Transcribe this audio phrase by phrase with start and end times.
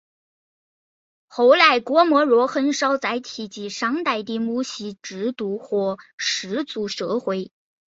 [1.27, 7.51] 后来郭沫若很少再提及商代的母系制度和氏族社会。